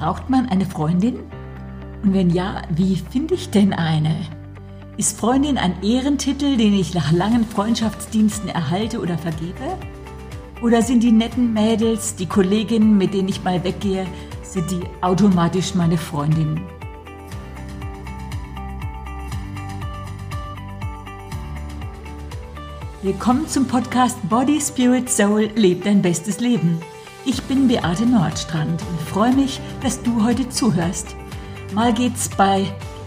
[0.00, 1.18] Braucht man eine Freundin?
[2.02, 4.16] Und wenn ja, wie finde ich denn eine?
[4.96, 9.76] Ist Freundin ein Ehrentitel, den ich nach langen Freundschaftsdiensten erhalte oder vergebe?
[10.62, 14.06] Oder sind die netten Mädels, die Kolleginnen, mit denen ich mal weggehe,
[14.42, 16.62] sind die automatisch meine Freundinnen?
[23.02, 26.80] Willkommen zum Podcast Body, Spirit, Soul, Leb dein bestes Leben.
[27.30, 31.14] Ich bin Beate Nordstrand und freue mich, dass du heute zuhörst.
[31.72, 32.64] Mal geht's bei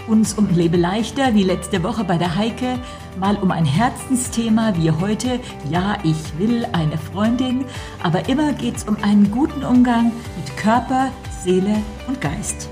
[0.08, 2.80] uns um Lebe leichter, wie letzte Woche bei der Heike,
[3.20, 7.66] mal um ein Herzensthema wie heute, ja, ich will eine Freundin,
[8.02, 11.10] aber immer geht's um einen guten Umgang mit Körper,
[11.44, 11.76] Seele
[12.08, 12.70] und Geist.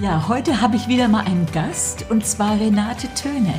[0.00, 3.54] Ja, heute habe ich wieder mal einen Gast und zwar Renate Töne.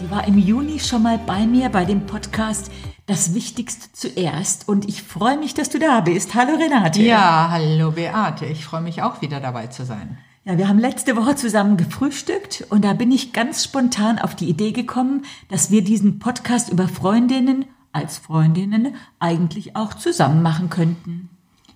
[0.00, 2.70] Die war im Juni schon mal bei mir bei dem Podcast
[3.06, 6.36] Das Wichtigste zuerst und ich freue mich, dass du da bist.
[6.36, 7.02] Hallo Renate.
[7.02, 8.46] Ja, hallo Beate.
[8.46, 10.18] Ich freue mich auch wieder dabei zu sein.
[10.44, 14.48] Ja, wir haben letzte Woche zusammen gefrühstückt und da bin ich ganz spontan auf die
[14.48, 21.28] Idee gekommen, dass wir diesen Podcast über Freundinnen als Freundinnen eigentlich auch zusammen machen könnten.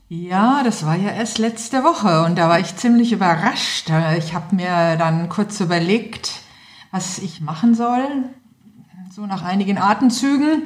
[0.08, 3.90] Ja, das war ja erst letzte Woche und da war ich ziemlich überrascht.
[4.18, 6.42] Ich habe mir dann kurz überlegt,
[6.92, 8.06] was ich machen soll,
[9.12, 10.62] so nach einigen Atemzügen.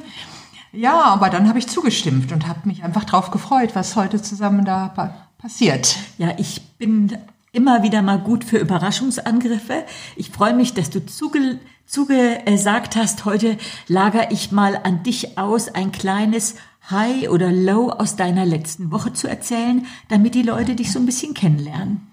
[0.71, 4.63] Ja, aber dann habe ich zugestimmt und habe mich einfach drauf gefreut, was heute zusammen
[4.63, 5.97] da passiert.
[6.19, 7.17] Ja, ich bin
[7.51, 9.85] immer wieder mal gut für Überraschungsangriffe.
[10.15, 15.67] Ich freue mich, dass du zuge zugesagt hast, heute lager ich mal an dich aus
[15.67, 16.55] ein kleines
[16.89, 21.05] High oder Low aus deiner letzten Woche zu erzählen, damit die Leute dich so ein
[21.05, 22.07] bisschen kennenlernen.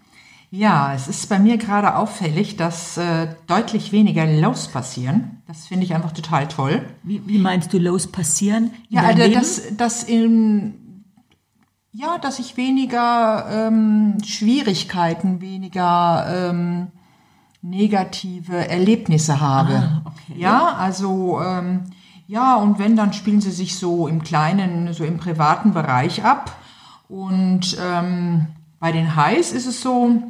[0.51, 5.43] Ja, es ist bei mir gerade auffällig, dass äh, deutlich weniger Lows passieren.
[5.47, 6.87] Das finde ich einfach total toll.
[7.03, 8.71] Wie, wie meinst du Lows passieren?
[8.89, 11.05] Ja, also dass, dass in,
[11.93, 16.87] ja, dass ich weniger ähm, Schwierigkeiten, weniger ähm,
[17.61, 19.75] negative Erlebnisse habe.
[19.75, 20.41] Ah, okay.
[20.41, 21.85] Ja, also ähm,
[22.29, 26.55] ja, und wenn, dann spielen sie sich so im kleinen, so im privaten Bereich ab.
[27.09, 30.23] Und ähm, bei den Highs ist es so,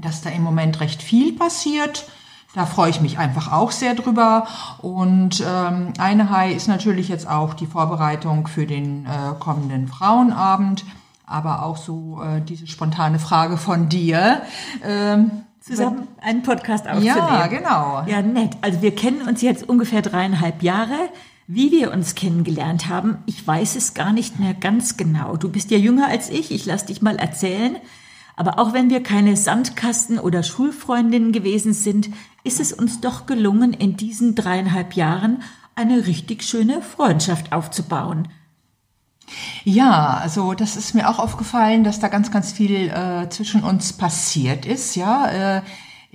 [0.00, 2.08] dass da im Moment recht viel passiert.
[2.54, 4.46] Da freue ich mich einfach auch sehr drüber.
[4.78, 10.84] Und ähm, eine High ist natürlich jetzt auch die Vorbereitung für den äh, kommenden Frauenabend,
[11.26, 14.42] aber auch so äh, diese spontane Frage von dir.
[14.84, 15.32] Ähm,
[15.64, 17.16] zusammen einen Podcast aufzunehmen.
[17.16, 18.04] Ja, genau.
[18.06, 18.56] Ja, nett.
[18.60, 21.08] Also wir kennen uns jetzt ungefähr dreieinhalb Jahre.
[21.46, 25.36] Wie wir uns kennengelernt haben, ich weiß es gar nicht mehr ganz genau.
[25.36, 27.76] Du bist ja jünger als ich, ich lass dich mal erzählen.
[28.36, 32.10] Aber auch wenn wir keine Sandkasten- oder Schulfreundinnen gewesen sind,
[32.42, 35.42] ist es uns doch gelungen, in diesen dreieinhalb Jahren
[35.76, 38.28] eine richtig schöne Freundschaft aufzubauen.
[39.64, 43.92] Ja, also das ist mir auch aufgefallen, dass da ganz, ganz viel äh, zwischen uns
[43.92, 44.94] passiert ist.
[44.96, 45.62] Ja, äh,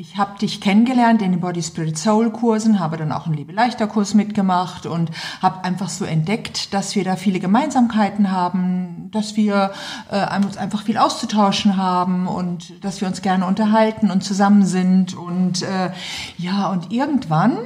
[0.02, 3.52] ich habe dich kennengelernt in den Body Spirit Soul Kursen, habe dann auch einen Liebe
[3.52, 5.12] leichter Kurs mitgemacht und
[5.42, 9.74] habe einfach so entdeckt, dass wir da viele Gemeinsamkeiten haben, dass wir
[10.09, 15.18] äh, uns einfach viel auszutauschen haben und dass wir uns gerne unterhalten und zusammen sind
[15.18, 15.91] und äh,
[16.38, 17.58] ja und irgendwann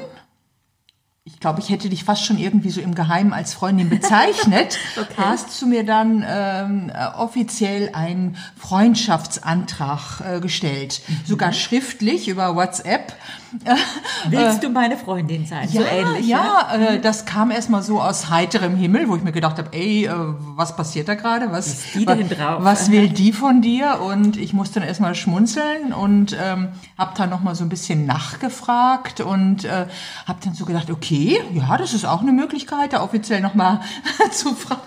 [1.26, 5.14] ich glaube, ich hätte dich fast schon irgendwie so im Geheimen als Freundin bezeichnet, okay.
[5.16, 11.20] hast du mir dann ähm, äh, offiziell einen Freundschaftsantrag äh, gestellt, mhm.
[11.26, 13.14] sogar schriftlich über WhatsApp.
[14.30, 15.70] Willst du meine Freundin sein?
[15.72, 16.28] Ja, so ähnlich.
[16.28, 16.76] Ja, ja?
[16.76, 17.02] Äh, mhm.
[17.02, 20.12] das kam erstmal so aus heiterem Himmel, wo ich mir gedacht habe, ey, äh,
[20.56, 21.52] was passiert da gerade?
[21.52, 22.18] Was, was,
[22.60, 24.00] was will die von dir?
[24.02, 29.22] Und ich musste dann erstmal schmunzeln und ähm, habe dann nochmal so ein bisschen nachgefragt
[29.22, 29.86] und äh,
[30.26, 33.82] habe dann so gedacht, okay, ja, das ist auch eine Möglichkeit, da offiziell nochmal
[34.32, 34.82] zu fragen.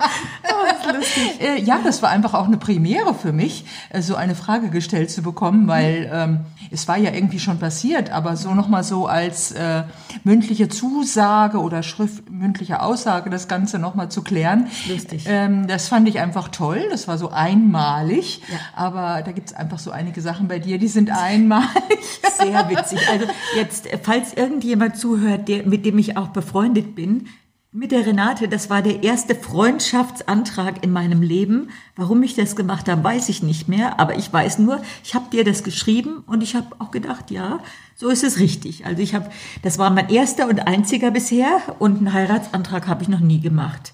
[0.44, 4.70] Oh, äh, ja, das war einfach auch eine Premiere für mich, äh, so eine Frage
[4.70, 9.06] gestellt zu bekommen, weil ähm, es war ja irgendwie schon passiert, aber so nochmal so
[9.06, 9.84] als äh,
[10.24, 14.66] mündliche Zusage oder schriftmündliche Aussage das Ganze nochmal zu klären.
[14.88, 15.24] Lustig.
[15.28, 16.86] Ähm, das fand ich einfach toll.
[16.90, 18.42] Das war so einmalig.
[18.50, 18.58] Ja.
[18.74, 21.68] Aber da gibt's einfach so einige Sachen bei dir, die sind einmalig.
[22.38, 23.00] Sehr witzig.
[23.10, 27.28] Also jetzt, falls irgendjemand zuhört, der, mit dem ich auch befreundet bin,
[27.76, 31.68] mit der Renate, das war der erste Freundschaftsantrag in meinem Leben.
[31.94, 35.28] Warum ich das gemacht habe, weiß ich nicht mehr, aber ich weiß nur, ich habe
[35.30, 37.60] dir das geschrieben und ich habe auch gedacht, ja,
[37.94, 38.86] so ist es richtig.
[38.86, 39.30] Also ich habe,
[39.60, 43.92] das war mein erster und einziger bisher und einen Heiratsantrag habe ich noch nie gemacht.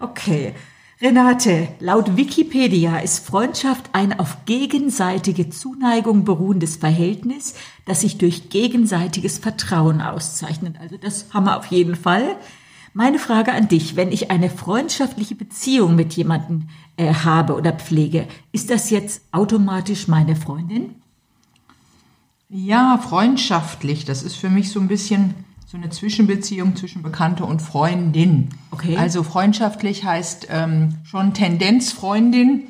[0.00, 0.52] Okay.
[1.00, 7.54] Renate, laut Wikipedia ist Freundschaft ein auf gegenseitige Zuneigung beruhendes Verhältnis,
[7.86, 10.76] das sich durch gegenseitiges Vertrauen auszeichnet.
[10.80, 12.36] Also das haben wir auf jeden Fall.
[12.92, 18.26] Meine Frage an dich, wenn ich eine freundschaftliche Beziehung mit jemandem äh, habe oder pflege,
[18.52, 20.96] ist das jetzt automatisch meine Freundin?
[22.48, 24.04] Ja, freundschaftlich.
[24.04, 25.34] Das ist für mich so ein bisschen
[25.66, 28.48] so eine Zwischenbeziehung zwischen Bekannte und Freundin.
[28.72, 28.96] Okay.
[28.96, 32.64] Also freundschaftlich heißt ähm, schon Tendenz Freundin.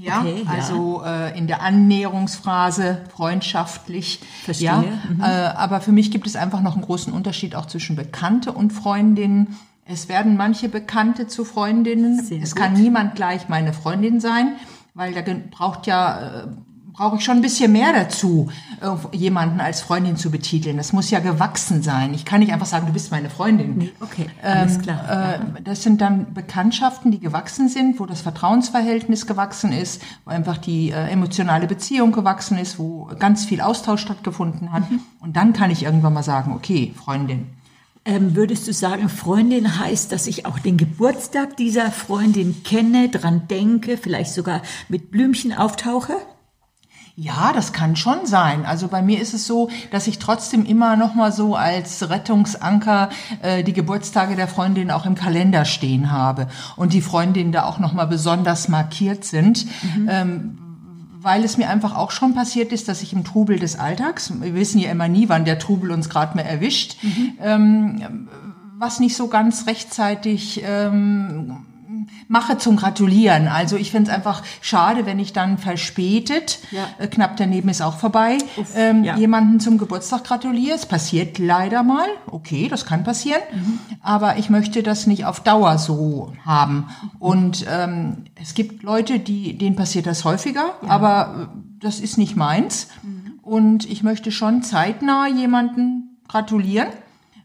[0.00, 1.28] Ja, okay, also ja.
[1.28, 4.20] Äh, in der Annäherungsphase freundschaftlich.
[4.44, 4.66] Verstehe.
[4.66, 5.20] Ja, mhm.
[5.20, 8.72] äh, aber für mich gibt es einfach noch einen großen Unterschied auch zwischen Bekannte und
[8.72, 9.56] Freundin.
[9.84, 12.22] Es werden manche Bekannte zu Freundinnen.
[12.22, 12.62] Sehr es gut.
[12.62, 14.56] kann niemand gleich meine Freundin sein,
[14.94, 16.46] weil da braucht ja äh,
[16.98, 18.48] brauche ich schon ein bisschen mehr dazu,
[18.80, 20.76] äh, jemanden als Freundin zu betiteln.
[20.78, 22.12] Das muss ja gewachsen sein.
[22.12, 23.92] Ich kann nicht einfach sagen, du bist meine Freundin.
[24.00, 25.34] Okay, alles ähm, klar.
[25.34, 30.58] Äh, das sind dann Bekanntschaften, die gewachsen sind, wo das Vertrauensverhältnis gewachsen ist, wo einfach
[30.58, 34.90] die äh, emotionale Beziehung gewachsen ist, wo ganz viel Austausch stattgefunden hat.
[34.90, 34.98] Mhm.
[35.20, 37.46] Und dann kann ich irgendwann mal sagen, okay, Freundin.
[38.04, 43.42] Ähm, würdest du sagen, Freundin heißt, dass ich auch den Geburtstag dieser Freundin kenne, dran
[43.48, 46.14] denke, vielleicht sogar mit Blümchen auftauche?
[47.20, 48.64] Ja, das kann schon sein.
[48.64, 53.08] Also bei mir ist es so, dass ich trotzdem immer noch mal so als Rettungsanker
[53.42, 57.80] äh, die Geburtstage der Freundin auch im Kalender stehen habe und die Freundinnen da auch
[57.80, 59.66] noch mal besonders markiert sind.
[59.66, 60.08] Mhm.
[60.08, 60.58] Ähm,
[61.20, 64.54] weil es mir einfach auch schon passiert ist, dass ich im Trubel des Alltags, wir
[64.54, 67.32] wissen ja immer nie, wann der Trubel uns gerade mehr erwischt, mhm.
[67.42, 68.28] ähm,
[68.78, 71.66] was nicht so ganz rechtzeitig ähm,
[72.28, 73.48] mache zum Gratulieren.
[73.48, 76.88] Also ich finde es einfach schade, wenn ich dann verspätet, ja.
[76.98, 79.16] äh, knapp daneben ist auch vorbei, Uff, ähm, ja.
[79.16, 80.76] jemanden zum Geburtstag gratuliere.
[80.76, 82.06] Es passiert leider mal.
[82.30, 83.40] Okay, das kann passieren.
[83.52, 83.78] Mhm.
[84.02, 86.88] Aber ich möchte das nicht auf Dauer so haben.
[87.18, 90.88] Und ähm, es gibt Leute, die, denen passiert das häufiger, ja.
[90.88, 92.88] aber äh, das ist nicht meins.
[93.02, 93.40] Mhm.
[93.42, 96.88] Und ich möchte schon zeitnah jemanden gratulieren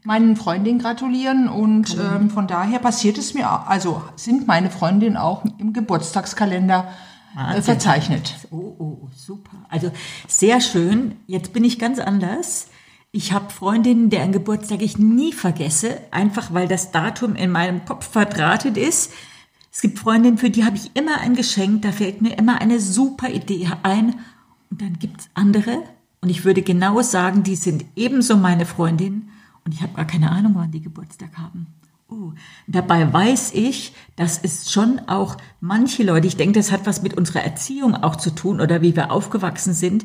[0.04, 5.44] meinen Freundinnen gratulieren und ähm, von daher passiert es mir, also sind meine Freundinnen auch
[5.58, 6.88] im Geburtstagskalender
[7.36, 8.34] äh, verzeichnet.
[8.50, 9.56] Oh, oh, super.
[9.70, 9.90] Also
[10.28, 11.16] sehr schön.
[11.26, 12.68] Jetzt bin ich ganz anders.
[13.12, 18.10] Ich habe Freundinnen, deren Geburtstag ich nie vergesse, einfach weil das Datum in meinem Kopf
[18.10, 19.12] verdrahtet ist.
[19.72, 22.78] Es gibt Freundinnen, für die habe ich immer ein Geschenk, da fällt mir immer eine
[22.78, 24.16] super Idee ein.
[24.70, 25.82] Und dann gibt's andere,
[26.20, 29.30] und ich würde genau sagen, die sind ebenso meine Freundinnen
[29.64, 31.66] und ich habe gar keine Ahnung, wann die Geburtstag haben.
[32.10, 32.32] Uh,
[32.66, 37.14] dabei weiß ich, dass es schon auch manche Leute, ich denke, das hat was mit
[37.14, 40.04] unserer Erziehung auch zu tun oder wie wir aufgewachsen sind,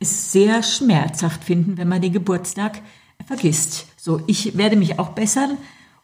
[0.00, 2.82] es sehr schmerzhaft finden, wenn man den Geburtstag
[3.24, 3.86] vergisst.
[3.96, 5.56] So, ich werde mich auch bessern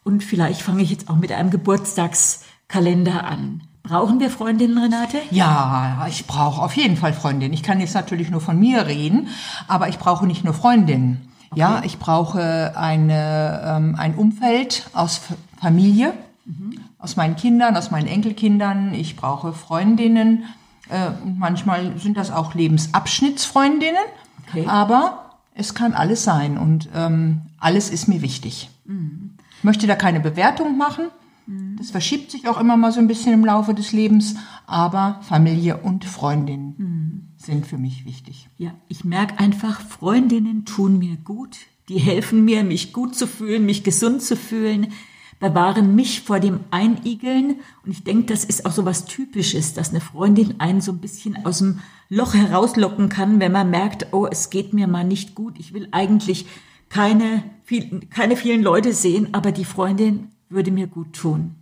[0.03, 3.61] und vielleicht fange ich jetzt auch mit einem Geburtstagskalender an.
[3.83, 5.17] Brauchen wir Freundinnen, Renate?
[5.29, 7.53] Ja, ich brauche auf jeden Fall Freundinnen.
[7.53, 9.27] Ich kann jetzt natürlich nur von mir reden,
[9.67, 11.27] aber ich brauche nicht nur Freundinnen.
[11.53, 11.59] Okay.
[11.59, 15.21] Ja, ich brauche eine, ähm, ein Umfeld aus
[15.61, 16.13] Familie,
[16.45, 16.79] mhm.
[16.97, 18.93] aus meinen Kindern, aus meinen Enkelkindern.
[18.93, 20.45] Ich brauche Freundinnen.
[20.89, 24.01] Äh, manchmal sind das auch Lebensabschnittsfreundinnen.
[24.49, 24.65] Okay.
[24.67, 28.69] Aber es kann alles sein und ähm, alles ist mir wichtig.
[28.85, 29.35] Mhm.
[29.59, 31.05] Ich möchte da keine Bewertung machen.
[31.45, 31.77] Mhm.
[31.77, 34.35] Das verschiebt sich auch immer mal so ein bisschen im Laufe des Lebens,
[34.65, 37.02] aber Familie und Freundin mhm.
[37.45, 38.47] Sind für mich wichtig.
[38.57, 41.57] Ja, ich merke einfach, Freundinnen tun mir gut.
[41.89, 44.93] Die helfen mir, mich gut zu fühlen, mich gesund zu fühlen,
[45.39, 47.59] bewahren mich vor dem Einigeln.
[47.85, 50.99] Und ich denke, das ist auch so was Typisches, dass eine Freundin einen so ein
[50.99, 55.35] bisschen aus dem Loch herauslocken kann, wenn man merkt, oh, es geht mir mal nicht
[55.35, 55.59] gut.
[55.59, 56.45] Ich will eigentlich
[56.87, 61.55] keine, viel, keine vielen Leute sehen, aber die Freundin würde mir gut tun.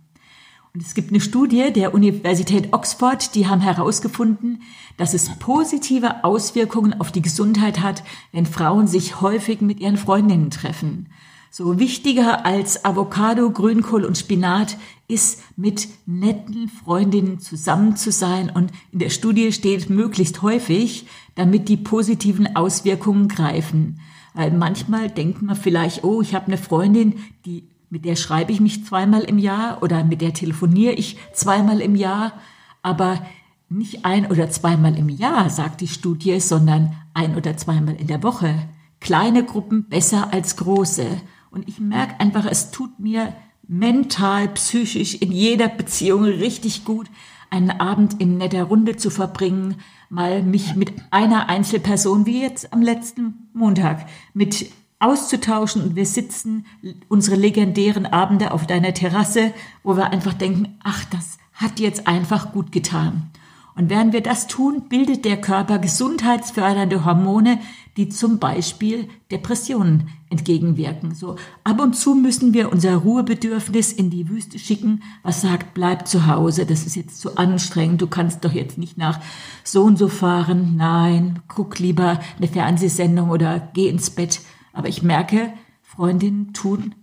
[0.74, 4.62] Und es gibt eine Studie der Universität Oxford, die haben herausgefunden,
[4.96, 8.02] dass es positive Auswirkungen auf die Gesundheit hat,
[8.32, 11.10] wenn Frauen sich häufig mit ihren Freundinnen treffen.
[11.50, 18.48] So wichtiger als Avocado, Grünkohl und Spinat ist, mit netten Freundinnen zusammen zu sein.
[18.48, 24.00] Und in der Studie steht möglichst häufig, damit die positiven Auswirkungen greifen.
[24.32, 28.60] Weil manchmal denkt man vielleicht, oh, ich habe eine Freundin, die mit der schreibe ich
[28.60, 32.32] mich zweimal im Jahr oder mit der telefoniere ich zweimal im Jahr,
[32.80, 33.20] aber
[33.68, 38.22] nicht ein oder zweimal im Jahr, sagt die Studie, sondern ein oder zweimal in der
[38.22, 38.54] Woche.
[38.98, 41.04] Kleine Gruppen besser als große.
[41.50, 43.34] Und ich merke einfach, es tut mir
[43.68, 47.10] mental, psychisch in jeder Beziehung richtig gut,
[47.50, 49.76] einen Abend in netter Runde zu verbringen,
[50.08, 54.72] mal mich mit einer Einzelperson, wie jetzt am letzten Montag, mit
[55.02, 56.66] auszutauschen und wir sitzen
[57.08, 62.52] unsere legendären Abende auf deiner Terrasse, wo wir einfach denken, ach, das hat jetzt einfach
[62.52, 63.30] gut getan.
[63.74, 67.58] Und während wir das tun, bildet der Körper gesundheitsfördernde Hormone,
[67.96, 71.14] die zum Beispiel Depressionen entgegenwirken.
[71.14, 76.06] So ab und zu müssen wir unser Ruhebedürfnis in die Wüste schicken, was sagt, bleib
[76.06, 79.20] zu Hause, das ist jetzt zu anstrengend, du kannst doch jetzt nicht nach
[79.64, 80.74] so und so fahren.
[80.76, 84.40] Nein, guck lieber eine Fernsehsendung oder geh ins Bett.
[84.72, 85.52] Aber ich merke,
[85.82, 86.94] Freundinnen tun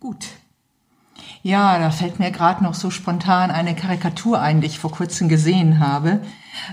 [0.00, 0.26] gut.
[1.42, 5.28] Ja, da fällt mir gerade noch so spontan eine Karikatur ein, die ich vor kurzem
[5.28, 6.20] gesehen habe,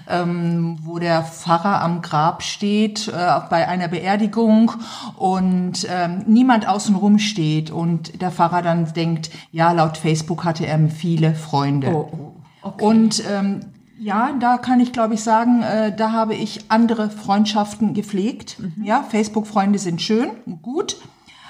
[0.10, 4.72] ähm, wo der Pfarrer am Grab steht äh, bei einer Beerdigung
[5.16, 10.90] und ähm, niemand außenrum steht und der Pfarrer dann denkt, ja, laut Facebook hatte er
[10.90, 11.90] viele Freunde.
[11.90, 12.84] Oh, oh, okay.
[12.84, 13.60] Und ähm,
[14.04, 18.58] ja, da kann ich, glaube ich, sagen, äh, da habe ich andere Freundschaften gepflegt.
[18.60, 18.84] Mhm.
[18.84, 20.32] Ja, Facebook-Freunde sind schön,
[20.62, 20.98] gut.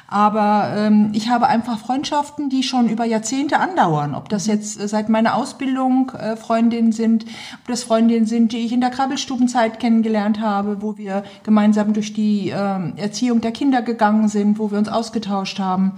[0.07, 4.13] Aber ähm, ich habe einfach Freundschaften, die schon über Jahrzehnte andauern.
[4.13, 8.60] Ob das jetzt äh, seit meiner Ausbildung äh, Freundinnen sind, ob das Freundinnen sind, die
[8.60, 13.81] ich in der Krabbelstubenzeit kennengelernt habe, wo wir gemeinsam durch die äh, Erziehung der Kinder
[13.81, 15.93] gegangen sind, wo wir uns ausgetauscht haben.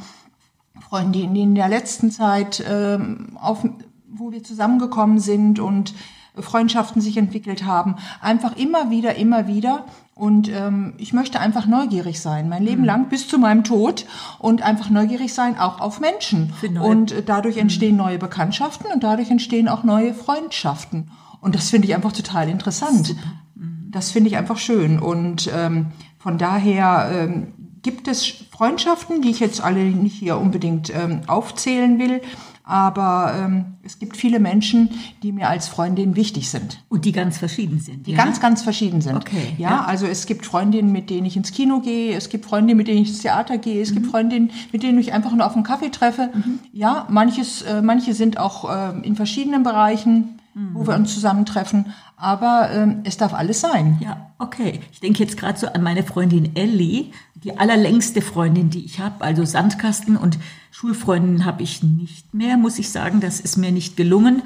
[0.87, 2.97] Freundinnen, die in der letzten Zeit, äh,
[3.41, 3.67] auf,
[4.07, 5.93] wo wir zusammengekommen sind und
[6.39, 7.95] Freundschaften sich entwickelt haben.
[8.21, 9.85] Einfach immer wieder, immer wieder.
[10.13, 12.87] Und ähm, ich möchte einfach neugierig sein, mein Leben mhm.
[12.87, 14.05] lang bis zu meinem Tod
[14.39, 16.53] und einfach neugierig sein, auch auf Menschen.
[16.81, 17.97] Und äh, dadurch entstehen mhm.
[17.97, 21.11] neue Bekanntschaften und dadurch entstehen auch neue Freundschaften.
[21.41, 23.15] Und das finde ich einfach total interessant.
[23.55, 23.91] Mhm.
[23.91, 24.99] Das finde ich einfach schön.
[24.99, 25.87] Und ähm,
[26.17, 31.99] von daher ähm, gibt es Freundschaften, die ich jetzt alle nicht hier unbedingt ähm, aufzählen
[31.99, 32.21] will,
[32.65, 34.89] aber ähm, es gibt viele Menschen,
[35.21, 36.83] die mir als Freundin wichtig sind.
[36.89, 38.07] Und die ganz verschieden sind.
[38.07, 38.17] Die ja?
[38.17, 39.15] ganz, ganz verschieden sind.
[39.15, 39.53] Okay.
[39.57, 42.77] Ja, ja, also es gibt Freundinnen, mit denen ich ins Kino gehe, es gibt Freundinnen,
[42.77, 43.95] mit denen ich ins Theater gehe, es mhm.
[43.95, 46.31] gibt Freundinnen, mit denen ich einfach nur auf einen Kaffee treffe.
[46.33, 46.59] Mhm.
[46.73, 50.73] Ja, manches, äh, manche sind auch äh, in verschiedenen Bereichen, mhm.
[50.73, 51.93] wo wir uns zusammentreffen.
[52.17, 53.99] Aber ähm, es darf alles sein.
[54.01, 54.79] Ja, okay.
[54.91, 59.23] Ich denke jetzt gerade so an meine Freundin Ellie, die allerlängste Freundin, die ich habe,
[59.23, 60.39] also Sandkasten und
[60.71, 63.19] Schulfreundin habe ich nicht mehr, muss ich sagen.
[63.19, 64.41] Das ist mir nicht gelungen.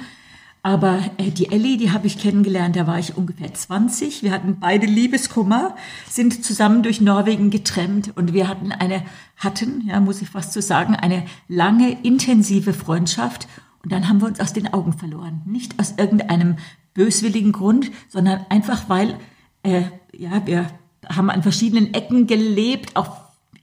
[0.61, 4.23] Aber äh, die Ellie, die habe ich kennengelernt, da war ich ungefähr 20.
[4.23, 5.75] Wir hatten beide Liebeskummer,
[6.09, 9.03] sind zusammen durch Norwegen getrennt und wir hatten eine,
[9.37, 13.47] hatten, ja, muss ich fast so sagen, eine lange, intensive Freundschaft.
[13.83, 15.41] Und dann haben wir uns aus den Augen verloren.
[15.45, 16.57] Nicht aus irgendeinem
[16.93, 19.17] böswilligen Grund, sondern einfach weil,
[19.63, 20.67] äh, ja, wir
[21.07, 23.18] haben an verschiedenen Ecken gelebt, auch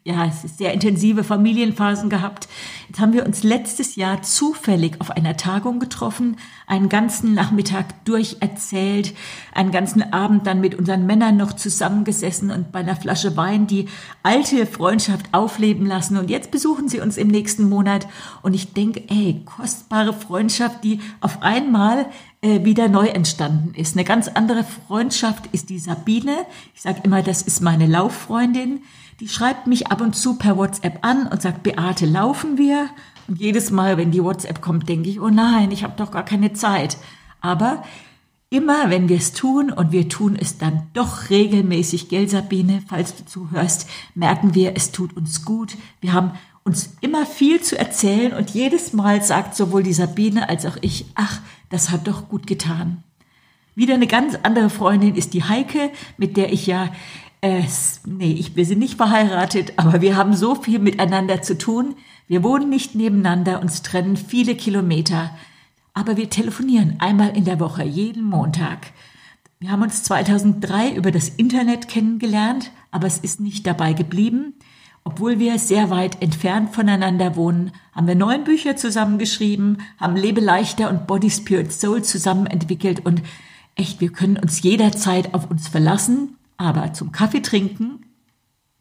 [0.07, 2.47] ja, es ist sehr intensive Familienphasen gehabt.
[2.87, 6.37] Jetzt haben wir uns letztes Jahr zufällig auf einer Tagung getroffen,
[6.69, 9.15] einen ganzen Nachmittag durcherzählt,
[9.53, 13.89] einen ganzen Abend dann mit unseren Männern noch zusammengesessen und bei einer Flasche Wein die
[14.23, 16.17] alte Freundschaft aufleben lassen.
[16.19, 18.07] Und jetzt besuchen sie uns im nächsten Monat.
[18.43, 22.07] Und ich denke, ey, kostbare Freundschaft, die auf einmal
[22.43, 23.97] äh, wieder neu entstanden ist.
[23.97, 26.47] Eine ganz andere Freundschaft ist die Sabine.
[26.77, 28.83] Ich sage immer, das ist meine Lauffreundin.
[29.21, 32.91] Die schreibt mich ab und zu per WhatsApp an und sagt, Beate, laufen wir?
[33.29, 36.25] Und jedes Mal, wenn die WhatsApp kommt, denke ich, oh nein, ich habe doch gar
[36.25, 36.99] keine Zeit.
[37.41, 37.83] Aber
[38.51, 43.17] immer, wenn wir es tun und wir tun es dann doch regelmäßig, gell Sabine, falls
[43.17, 45.77] du zuhörst, merken wir, es tut uns gut.
[46.03, 46.33] Wir haben
[46.63, 51.07] uns immer viel zu erzählen und jedes Mal sagt sowohl die Sabine als auch ich,
[51.15, 53.03] ach, das hat doch gut getan.
[53.77, 56.89] Wieder eine ganz andere Freundin ist die Heike, mit der ich ja
[57.47, 57.65] äh,
[58.07, 61.95] nee, ich, wir sind nicht verheiratet, aber wir haben so viel miteinander zu tun.
[62.27, 65.31] Wir wohnen nicht nebeneinander, uns trennen viele Kilometer.
[65.95, 68.93] Aber wir telefonieren einmal in der Woche, jeden Montag.
[69.61, 74.55] Wir haben uns 2003 über das Internet kennengelernt, aber es ist nicht dabei geblieben.
[75.05, 80.91] Obwohl wir sehr weit entfernt voneinander wohnen, haben wir neun Bücher zusammengeschrieben, haben Lebe leichter
[80.91, 83.23] und Body Spirit Soul zusammen entwickelt und
[83.77, 88.07] echt, wir können uns jederzeit auf uns verlassen aber zum Kaffee trinken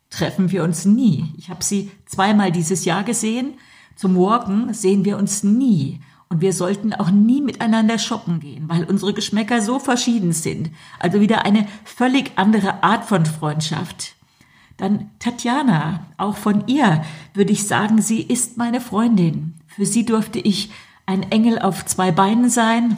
[0.09, 1.33] treffen wir uns nie.
[1.37, 3.55] Ich habe sie zweimal dieses Jahr gesehen.
[3.95, 5.99] Zum Walken sehen wir uns nie.
[6.29, 10.71] Und wir sollten auch nie miteinander shoppen gehen, weil unsere Geschmäcker so verschieden sind.
[10.99, 14.15] Also wieder eine völlig andere Art von Freundschaft.
[14.77, 17.03] Dann Tatjana, auch von ihr
[17.33, 19.53] würde ich sagen, sie ist meine Freundin.
[19.67, 20.71] Für sie durfte ich
[21.05, 22.97] ein Engel auf zwei Beinen sein.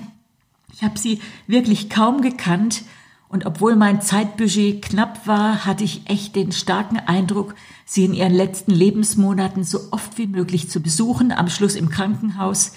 [0.73, 2.83] Ich habe sie wirklich kaum gekannt
[3.29, 7.55] und obwohl mein Zeitbudget knapp war, hatte ich echt den starken Eindruck,
[7.85, 12.71] sie in ihren letzten Lebensmonaten so oft wie möglich zu besuchen, am Schluss im Krankenhaus.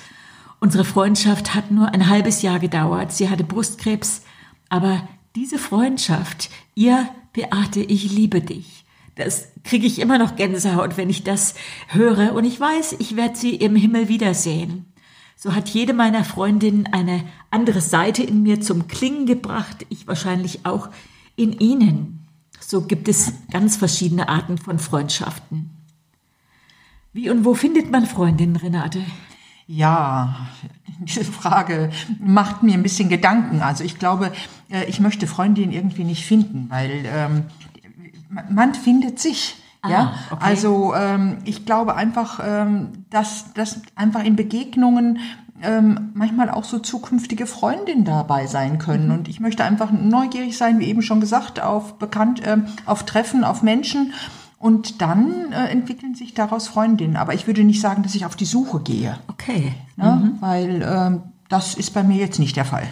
[0.59, 3.12] Unsere Freundschaft hat nur ein halbes Jahr gedauert.
[3.12, 4.23] Sie hatte Brustkrebs.
[4.69, 8.85] Aber diese Freundschaft, ihr Beate, ich liebe dich.
[9.14, 11.54] Das kriege ich immer noch Gänsehaut, wenn ich das
[11.88, 12.33] höre.
[12.35, 14.89] Und ich weiß, ich werde sie im Himmel wiedersehen.
[15.42, 20.66] So hat jede meiner Freundinnen eine andere Seite in mir zum Klingen gebracht, ich wahrscheinlich
[20.66, 20.90] auch
[21.35, 22.26] in ihnen.
[22.61, 25.70] So gibt es ganz verschiedene Arten von Freundschaften.
[27.14, 29.02] Wie und wo findet man Freundinnen, Renate?
[29.66, 30.47] Ja,
[30.99, 33.62] diese Frage macht mir ein bisschen Gedanken.
[33.62, 34.32] Also ich glaube,
[34.70, 37.44] äh, ich möchte Freundinnen irgendwie nicht finden, weil ähm,
[38.50, 39.56] man findet sich.
[39.82, 40.44] Ah, ja, okay.
[40.44, 45.18] also ähm, ich glaube einfach, ähm, dass, dass einfach in Begegnungen
[45.62, 49.06] ähm, manchmal auch so zukünftige Freundinnen dabei sein können.
[49.06, 49.14] Mhm.
[49.14, 53.44] Und ich möchte einfach neugierig sein, wie eben schon gesagt, auf bekannt, äh, auf Treffen,
[53.44, 54.12] auf Menschen.
[54.58, 57.16] Und dann äh, entwickeln sich daraus Freundinnen.
[57.16, 59.18] Aber ich würde nicht sagen, dass ich auf die Suche gehe.
[59.28, 59.72] Okay.
[59.96, 60.37] Ja, mhm.
[60.40, 61.18] Weil äh,
[61.49, 62.87] das ist bei mir jetzt nicht der Fall.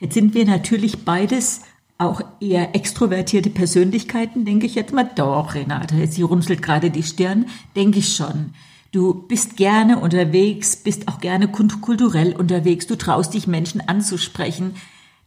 [0.00, 1.62] Jetzt sind wir natürlich beides
[1.98, 5.10] auch eher extrovertierte Persönlichkeiten, denke ich jetzt mal.
[5.16, 8.54] Doch, Renate, sie runzelt gerade die Stirn, denke ich schon.
[8.92, 14.76] Du bist gerne unterwegs, bist auch gerne kulturell unterwegs, du traust dich Menschen anzusprechen.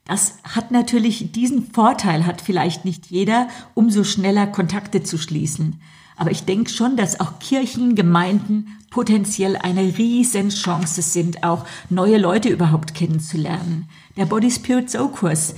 [0.06, 5.80] Das hat natürlich diesen Vorteil, hat vielleicht nicht jeder, umso schneller Kontakte zu schließen.
[6.16, 12.18] Aber ich denke schon, dass auch Kirchen, Gemeinden potenziell eine riesen Chance sind, auch neue
[12.18, 13.88] Leute überhaupt kennenzulernen.
[14.18, 15.56] Der Body Spirit Soul Kurs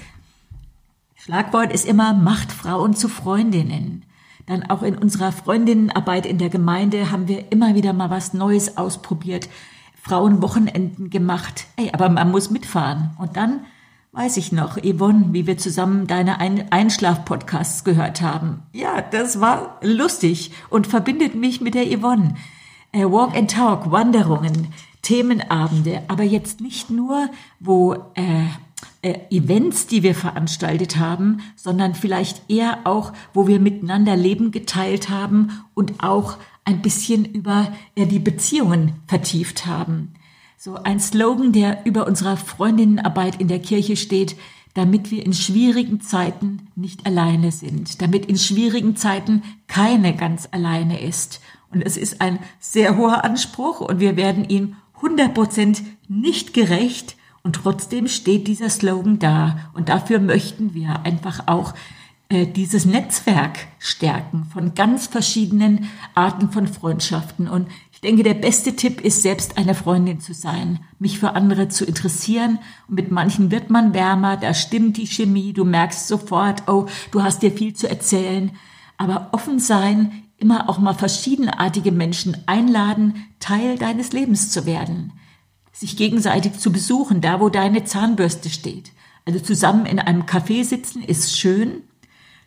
[1.26, 4.04] Schlagwort ist immer Macht Frauen zu Freundinnen.
[4.46, 8.76] Dann auch in unserer Freundinnenarbeit in der Gemeinde haben wir immer wieder mal was Neues
[8.76, 9.48] ausprobiert,
[10.02, 11.68] Frauenwochenenden gemacht.
[11.78, 13.12] Ey, aber man muss mitfahren.
[13.20, 13.62] Und dann
[14.12, 18.64] weiß ich noch, Yvonne, wie wir zusammen deine Einschlaf-Podcasts gehört haben.
[18.74, 22.36] Ja, das war lustig und verbindet mich mit der Yvonne.
[22.92, 27.30] Äh, Walk and Talk, Wanderungen, Themenabende, aber jetzt nicht nur,
[27.62, 28.48] wo äh,
[29.02, 35.52] Events, die wir veranstaltet haben, sondern vielleicht eher auch, wo wir miteinander Leben geteilt haben
[35.74, 40.14] und auch ein bisschen über äh, die Beziehungen vertieft haben.
[40.58, 44.38] So ein Slogan, der über unserer Freundinnenarbeit in der Kirche steht,
[44.74, 51.02] damit wir in schwierigen Zeiten nicht alleine sind, damit in schwierigen Zeiten keine ganz alleine
[51.02, 51.42] ist.
[51.72, 57.18] Und es ist ein sehr hoher Anspruch und wir werden ihm 100 Prozent nicht gerecht,
[57.44, 59.58] und trotzdem steht dieser Slogan da.
[59.74, 61.74] Und dafür möchten wir einfach auch
[62.30, 67.50] äh, dieses Netzwerk stärken von ganz verschiedenen Arten von Freundschaften.
[67.50, 71.68] Und ich denke, der beste Tipp ist, selbst eine Freundin zu sein, mich für andere
[71.68, 72.60] zu interessieren.
[72.88, 77.24] Und mit manchen wird man wärmer, da stimmt die Chemie, du merkst sofort, oh, du
[77.24, 78.52] hast dir viel zu erzählen.
[78.98, 85.12] Aber offen sein, immer auch mal verschiedenartige Menschen einladen, Teil deines Lebens zu werden
[85.74, 88.92] sich gegenseitig zu besuchen, da wo deine Zahnbürste steht.
[89.26, 91.82] Also zusammen in einem Café sitzen ist schön,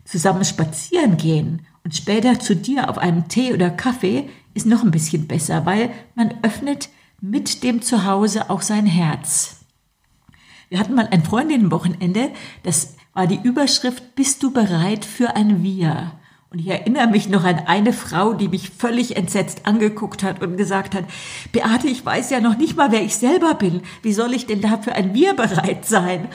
[0.05, 4.91] zusammen spazieren gehen und später zu dir auf einem Tee oder Kaffee ist noch ein
[4.91, 9.57] bisschen besser, weil man öffnet mit dem Zuhause auch sein Herz.
[10.69, 12.31] Wir hatten mal ein Freundinnenwochenende,
[12.63, 16.11] das war die Überschrift Bist du bereit für ein Wir?
[16.49, 20.55] Und ich erinnere mich noch an eine Frau, die mich völlig entsetzt angeguckt hat und
[20.55, 21.03] gesagt hat,
[21.51, 23.81] Beate, ich weiß ja noch nicht mal, wer ich selber bin.
[24.01, 26.29] Wie soll ich denn dafür ein Wir bereit sein?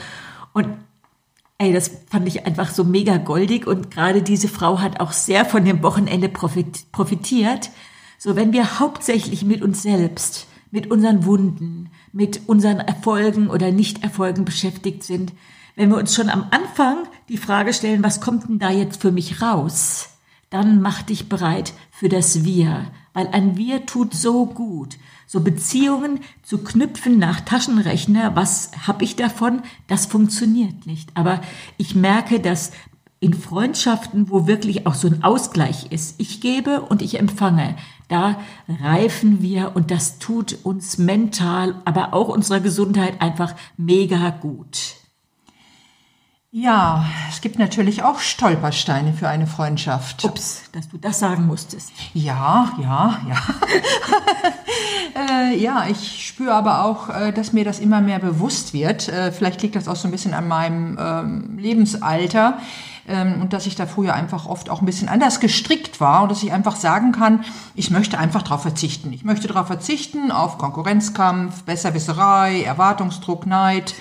[0.53, 0.67] Und
[1.57, 5.45] ey, das fand ich einfach so mega goldig und gerade diese Frau hat auch sehr
[5.45, 7.71] von dem Wochenende profitiert.
[8.19, 14.45] So, wenn wir hauptsächlich mit uns selbst, mit unseren Wunden, mit unseren Erfolgen oder Nichterfolgen
[14.45, 15.33] beschäftigt sind,
[15.75, 19.11] wenn wir uns schon am Anfang die Frage stellen, was kommt denn da jetzt für
[19.11, 20.09] mich raus?
[20.49, 24.97] Dann mach dich bereit für das Wir, weil ein Wir tut so gut.
[25.25, 29.63] So Beziehungen zu knüpfen nach Taschenrechner, was habe ich davon?
[29.87, 31.09] Das funktioniert nicht.
[31.15, 31.41] Aber
[31.77, 32.71] ich merke, dass
[33.19, 37.75] in Freundschaften, wo wirklich auch so ein Ausgleich ist, ich gebe und ich empfange,
[38.09, 45.02] da reifen wir und das tut uns mental, aber auch unserer Gesundheit einfach mega gut.
[46.55, 50.23] Ja, es gibt natürlich auch Stolpersteine für eine Freundschaft.
[50.23, 51.91] Ups, dass du das sagen musstest.
[52.13, 53.37] Ja, ja, ja.
[55.49, 59.09] äh, ja, ich spüre aber auch, äh, dass mir das immer mehr bewusst wird.
[59.09, 62.59] Äh, vielleicht liegt das auch so ein bisschen an meinem ähm, Lebensalter
[63.07, 66.29] ähm, und dass ich da früher einfach oft auch ein bisschen anders gestrickt war und
[66.29, 69.11] dass ich einfach sagen kann, ich möchte einfach darauf verzichten.
[69.11, 73.95] Ich möchte darauf verzichten auf Konkurrenzkampf, Besserwisserei, Erwartungsdruck, Neid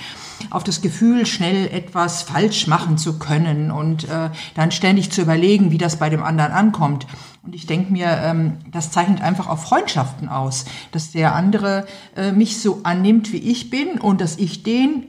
[0.50, 5.70] auf das Gefühl, schnell etwas falsch machen zu können und äh, dann ständig zu überlegen,
[5.70, 7.06] wie das bei dem anderen ankommt.
[7.42, 12.32] Und ich denke mir, ähm, das zeichnet einfach auch Freundschaften aus, dass der andere äh,
[12.32, 15.08] mich so annimmt, wie ich bin und dass ich den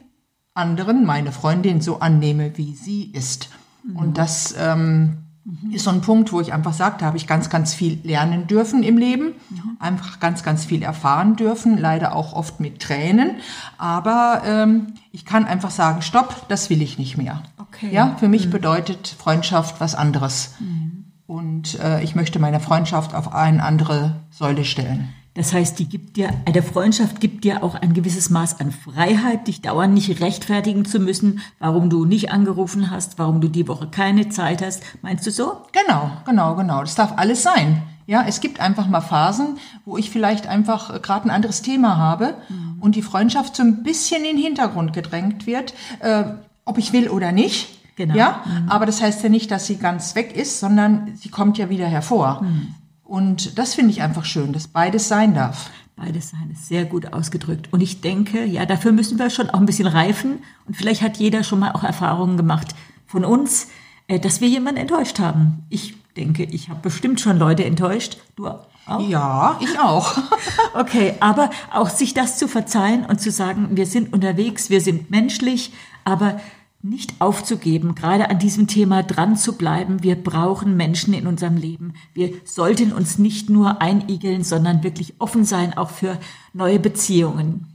[0.53, 3.49] anderen, meine Freundin, so annehme, wie sie ist.
[3.83, 3.95] Mhm.
[3.97, 5.22] Und das ähm.
[5.71, 8.47] Ist so ein Punkt, wo ich einfach sage, da habe ich ganz, ganz viel lernen
[8.47, 9.77] dürfen im Leben, mhm.
[9.77, 13.32] einfach ganz, ganz viel erfahren dürfen, leider auch oft mit Tränen.
[13.77, 17.43] Aber ähm, ich kann einfach sagen, stopp, das will ich nicht mehr.
[17.58, 17.89] Okay.
[17.91, 18.51] Ja, für mich mhm.
[18.51, 20.56] bedeutet Freundschaft was anderes.
[20.60, 21.06] Mhm.
[21.27, 25.10] Und äh, ich möchte meine Freundschaft auf eine andere Säule stellen.
[25.35, 28.71] Das heißt, die gibt dir, äh, der Freundschaft gibt dir auch ein gewisses Maß an
[28.71, 33.67] Freiheit, dich dauernd nicht rechtfertigen zu müssen, warum du nicht angerufen hast, warum du die
[33.67, 34.83] Woche keine Zeit hast.
[35.01, 35.61] Meinst du so?
[35.71, 36.81] Genau, genau, genau.
[36.81, 37.81] Das darf alles sein.
[38.05, 41.97] Ja, es gibt einfach mal Phasen, wo ich vielleicht einfach äh, gerade ein anderes Thema
[41.97, 42.77] habe mhm.
[42.81, 46.25] und die Freundschaft so ein bisschen in den Hintergrund gedrängt wird, äh,
[46.65, 47.79] ob ich will oder nicht.
[47.95, 48.15] Genau.
[48.15, 48.69] Ja, mhm.
[48.69, 51.87] aber das heißt ja nicht, dass sie ganz weg ist, sondern sie kommt ja wieder
[51.87, 52.41] hervor.
[52.41, 52.75] Mhm.
[53.03, 55.69] Und das finde ich einfach schön, dass beides sein darf.
[55.95, 57.71] Beides sein ist sehr gut ausgedrückt.
[57.71, 60.39] Und ich denke, ja, dafür müssen wir schon auch ein bisschen reifen.
[60.65, 62.73] Und vielleicht hat jeder schon mal auch Erfahrungen gemacht
[63.05, 63.67] von uns,
[64.07, 65.65] äh, dass wir jemanden enttäuscht haben.
[65.69, 68.17] Ich denke, ich habe bestimmt schon Leute enttäuscht.
[68.35, 69.07] Du auch?
[69.07, 70.17] Ja, ich auch.
[70.73, 75.09] okay, aber auch sich das zu verzeihen und zu sagen, wir sind unterwegs, wir sind
[75.09, 75.71] menschlich,
[76.03, 76.41] aber
[76.83, 80.03] nicht aufzugeben, gerade an diesem Thema dran zu bleiben.
[80.03, 81.93] Wir brauchen Menschen in unserem Leben.
[82.13, 86.19] Wir sollten uns nicht nur einigeln, sondern wirklich offen sein, auch für
[86.51, 87.67] neue Beziehungen.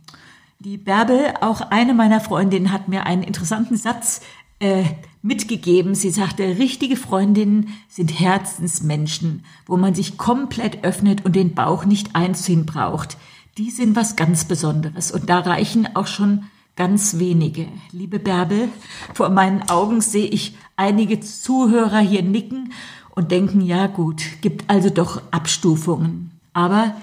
[0.58, 4.20] Die Bärbel, auch eine meiner Freundinnen, hat mir einen interessanten Satz
[4.60, 4.84] äh,
[5.22, 5.94] mitgegeben.
[5.94, 12.14] Sie sagte, richtige Freundinnen sind Herzensmenschen, wo man sich komplett öffnet und den Bauch nicht
[12.14, 13.16] einziehen braucht.
[13.56, 16.44] Die sind was ganz Besonderes und da reichen auch schon
[16.78, 17.66] ganz wenige.
[17.90, 18.68] Liebe Bärbel,
[19.12, 22.72] vor meinen Augen sehe ich einige Zuhörer hier nicken
[23.10, 26.30] und denken, ja gut, gibt also doch Abstufungen.
[26.52, 26.94] Aber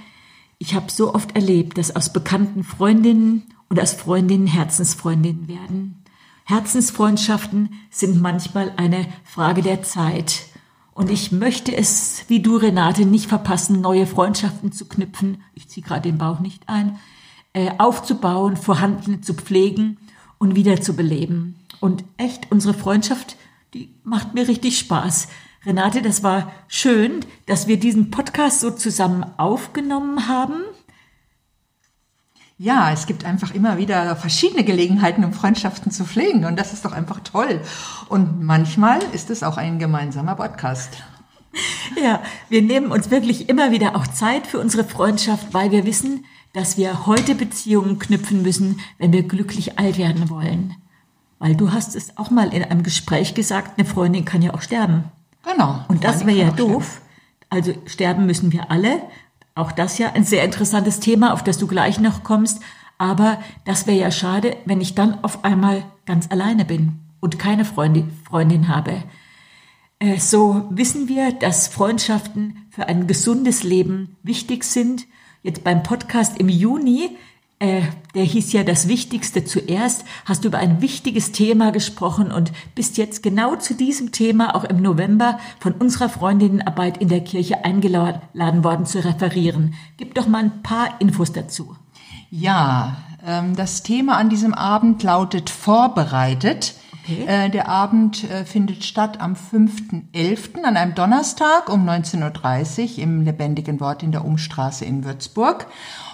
[0.60, 6.02] ich habe so oft erlebt, dass aus bekannten Freundinnen und aus Freundinnen Herzensfreundinnen werden.
[6.46, 10.44] Herzensfreundschaften sind manchmal eine Frage der Zeit.
[10.94, 15.44] Und ich möchte es, wie du, Renate, nicht verpassen, neue Freundschaften zu knüpfen.
[15.54, 16.98] Ich ziehe gerade den Bauch nicht ein
[17.78, 19.98] aufzubauen, vorhandene zu pflegen
[20.38, 21.56] und wieder zu beleben.
[21.80, 23.38] Und echt, unsere Freundschaft,
[23.74, 25.28] die macht mir richtig Spaß.
[25.66, 30.62] Renate, das war schön, dass wir diesen Podcast so zusammen aufgenommen haben.
[32.58, 36.46] Ja, es gibt einfach immer wieder verschiedene Gelegenheiten, um Freundschaften zu pflegen.
[36.46, 37.62] Und das ist doch einfach toll.
[38.08, 41.04] Und manchmal ist es auch ein gemeinsamer Podcast.
[42.02, 46.26] Ja, wir nehmen uns wirklich immer wieder auch Zeit für unsere Freundschaft, weil wir wissen,
[46.54, 50.76] dass wir heute Beziehungen knüpfen müssen, wenn wir glücklich alt werden wollen.
[51.40, 54.62] Weil du hast es auch mal in einem Gespräch gesagt, eine Freundin kann ja auch
[54.62, 55.06] sterben.
[55.44, 55.84] Genau.
[55.88, 57.02] Und das wäre ja doof.
[57.50, 59.02] Also sterben müssen wir alle.
[59.54, 62.62] Auch das ja ein sehr interessantes Thema, auf das du gleich noch kommst.
[62.98, 67.66] Aber das wäre ja schade, wenn ich dann auf einmal ganz alleine bin und keine
[67.66, 69.04] Freundin, Freundin habe.
[70.00, 75.08] Äh, so wissen wir, dass Freundschaften für ein gesundes Leben wichtig sind
[75.46, 77.18] Jetzt beim Podcast im Juni,
[77.60, 77.84] äh,
[78.16, 82.98] der hieß ja das Wichtigste zuerst, hast du über ein wichtiges Thema gesprochen und bist
[82.98, 88.64] jetzt genau zu diesem Thema auch im November von unserer Freundinnenarbeit in der Kirche eingeladen
[88.64, 89.76] worden zu referieren.
[89.98, 91.76] Gib doch mal ein paar Infos dazu.
[92.32, 96.74] Ja, ähm, das Thema an diesem Abend lautet Vorbereitet.
[97.08, 97.26] Okay.
[97.28, 100.64] Äh, der Abend äh, findet statt am 5.11.
[100.64, 105.68] an einem Donnerstag um 19.30 Uhr im lebendigen Wort in der Umstraße in Würzburg.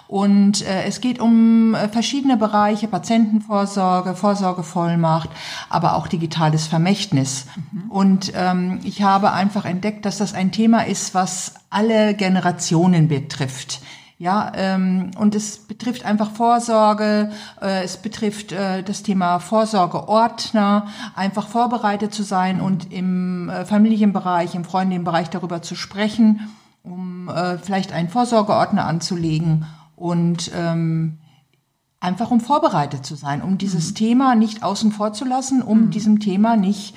[0.10, 5.30] Und äh, es geht um äh, verschiedene Bereiche, Patientenvorsorge, Vorsorgevollmacht,
[5.70, 7.46] aber auch digitales Vermächtnis.
[7.72, 7.90] Mhm.
[7.90, 13.80] Und ähm, ich habe einfach entdeckt, dass das ein Thema ist, was alle Generationen betrifft.
[14.22, 21.48] Ja, ähm, und es betrifft einfach Vorsorge, äh, es betrifft äh, das Thema Vorsorgeordner, einfach
[21.48, 26.52] vorbereitet zu sein und im äh, Familienbereich, im Freundinnenbereich darüber zu sprechen,
[26.84, 31.18] um äh, vielleicht einen Vorsorgeordner anzulegen und ähm,
[32.00, 33.96] einfach um vorbereitet zu sein, um dieses mhm.
[33.96, 35.90] Thema nicht außen vor zu lassen, um mhm.
[35.90, 36.94] diesem Thema nicht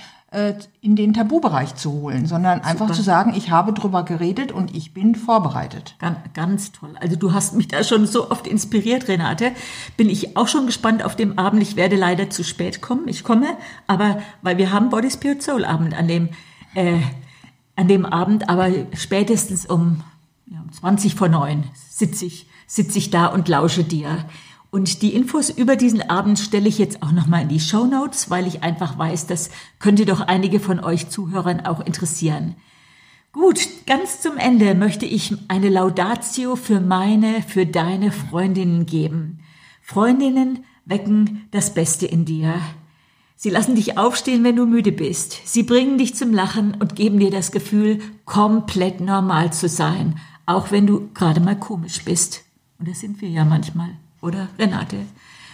[0.81, 2.69] in den Tabubereich zu holen, sondern Super.
[2.69, 5.95] einfach zu sagen, ich habe drüber geredet und ich bin vorbereitet.
[5.99, 6.91] Ganz, ganz toll.
[7.01, 9.53] Also du hast mich da schon so oft inspiriert, Renate.
[9.97, 11.63] Bin ich auch schon gespannt auf dem Abend.
[11.63, 13.07] Ich werde leider zu spät kommen.
[13.07, 13.47] Ich komme,
[13.87, 16.29] aber weil wir haben Body Spirit Soul Abend an dem
[16.75, 16.99] äh,
[17.77, 20.03] an dem Abend, aber spätestens um,
[20.47, 24.25] ja, um 20 vor neun sitze ich sitze ich da und lausche dir.
[24.75, 28.29] Und die Infos über diesen Abend stelle ich jetzt auch nochmal in die Show Notes,
[28.29, 32.57] weil ich einfach weiß, das könnte doch einige von euch Zuhörern auch interessieren.
[33.31, 39.39] Gut, ganz zum Ende möchte ich eine Laudatio für meine, für deine Freundinnen geben.
[39.81, 42.55] Freundinnen wecken das Beste in dir.
[43.37, 45.41] Sie lassen dich aufstehen, wenn du müde bist.
[45.45, 50.73] Sie bringen dich zum Lachen und geben dir das Gefühl, komplett normal zu sein, auch
[50.73, 52.43] wenn du gerade mal komisch bist.
[52.81, 53.91] Und das sind wir ja manchmal,
[54.25, 55.07] oder Renate?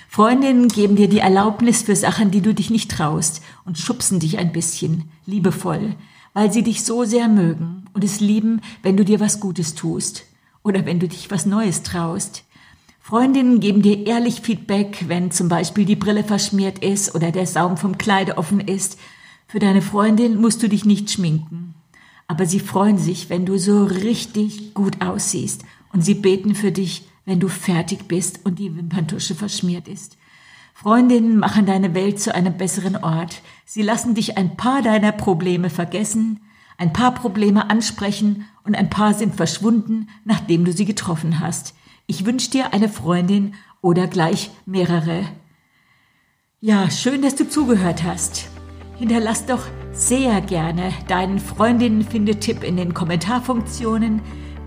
[0.09, 4.39] Freundinnen geben dir die Erlaubnis für Sachen, die du dich nicht traust und schubsen dich
[4.39, 5.95] ein bisschen, liebevoll,
[6.33, 10.25] weil sie dich so sehr mögen und es lieben, wenn du dir was Gutes tust
[10.63, 12.45] oder wenn du dich was Neues traust.
[13.01, 17.77] Freundinnen geben dir ehrlich Feedback, wenn zum Beispiel die Brille verschmiert ist oder der Saum
[17.77, 18.99] vom Kleid offen ist.
[19.49, 21.75] Für deine Freundin musst du dich nicht schminken.
[22.29, 27.10] Aber sie freuen sich, wenn du so richtig gut aussiehst und sie beten für dich,
[27.31, 30.19] wenn du fertig bist und die Wimperntusche verschmiert ist.
[30.75, 33.41] Freundinnen machen deine Welt zu einem besseren Ort.
[33.65, 36.41] Sie lassen dich ein paar deiner Probleme vergessen,
[36.77, 41.77] ein paar Probleme ansprechen und ein paar sind verschwunden, nachdem du sie getroffen hast.
[42.09, 45.23] Ich wünsche dir eine Freundin oder gleich mehrere.
[46.59, 48.49] Ja, schön, dass du zugehört hast.
[48.99, 49.63] Hinterlass doch
[49.93, 54.21] sehr gerne deinen Freundinnen-Finde-Tipp in den Kommentarfunktionen,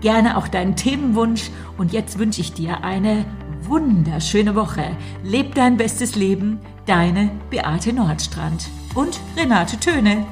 [0.04, 3.24] gerne auch deinen Themenwunsch und jetzt wünsche ich dir eine
[3.62, 4.84] wunderschöne Woche.
[5.22, 10.26] Leb dein bestes Leben, deine Beate Nordstrand und Renate Töne.